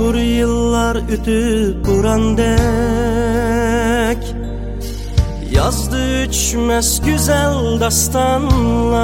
Çukur 0.00 0.14
yıllar 0.14 0.96
ötüp 0.96 1.86
burandek 1.86 2.50
Yazdı 5.52 6.24
üçmez 6.24 7.00
güzel 7.00 7.80
dastanlar 7.80 9.00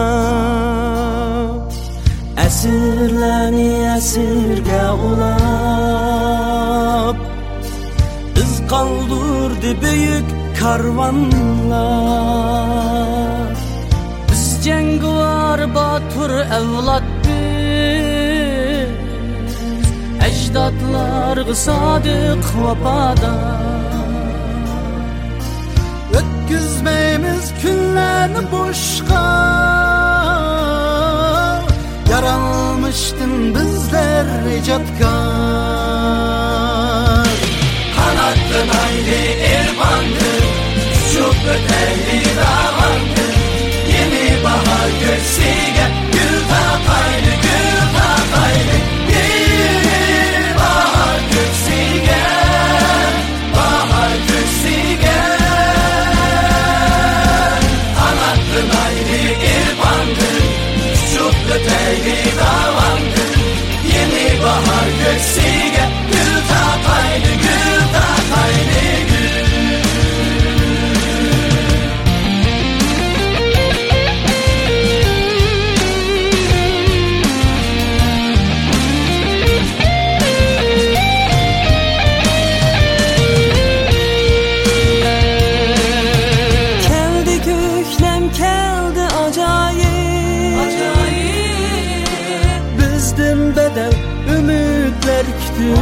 Esirleni 2.46 3.96
esirge 3.96 4.90
ulap. 5.06 5.96
Iz 8.36 8.68
kaldırdı 8.68 9.82
büyük 9.82 10.24
karvanlar 10.60 11.96
Biz 14.30 14.64
cenguvar 14.64 15.74
batur 15.74 16.30
evlat 16.30 17.02
ecdadlar 20.36 21.54
sadık 21.54 22.44
vefada 22.56 23.34
Ötküzmeyimiz 26.12 27.52
günlerini 27.62 28.52
boşka. 28.52 29.26
Yaralmıştın 32.10 33.54
bizler 33.54 34.26
icatka 34.58 35.65
kütü 95.56 95.74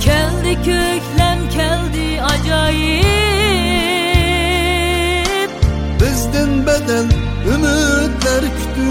Keldi 0.00 0.54
köklem 0.54 1.38
keldi 1.50 2.22
acayip. 2.22 3.10
Bizden 6.00 6.66
bedel 6.66 7.06
ümitler 7.54 8.40
kütü. 8.40 8.86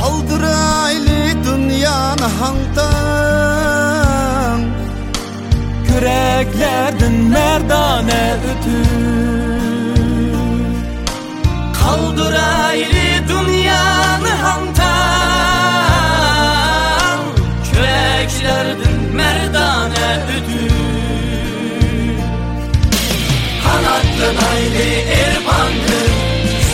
Kaldıraylı 0.00 1.44
dünyanı 1.44 2.28
hangtan. 2.40 3.74
Yüreklerden 5.94 7.12
merdane 7.12 8.22
ötü 8.50 8.78
Kaldır 11.80 12.34
ayrı 12.66 13.03
Hakkın 23.94 24.36
hayli 24.36 24.88
irmandır 25.00 26.10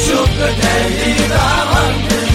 Çok 0.08 0.28
öteli 0.28 1.30
davandır. 1.30 2.28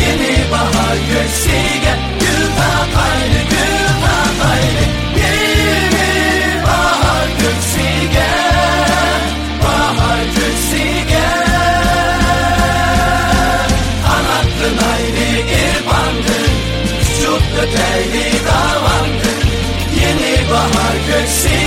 Yeni 0.00 0.50
bahar 0.50 0.96
göksigen 1.12 1.98
Gül 2.20 2.46
tataylı 2.56 3.40
gül 3.50 3.86
tataylı 4.04 4.84
Yeni 5.20 6.62
bahar 6.64 7.28
göksigen 7.40 9.20
Bahar 9.62 10.24
göksigen 10.24 11.48
Hakkın 14.02 14.76
hayli 14.84 15.30
irmandır 15.40 16.50
Çok 17.22 17.42
öteli 17.62 18.32
davandır. 18.46 19.44
Yeni 20.00 20.50
bahar 20.50 20.96
göksigen 21.08 21.63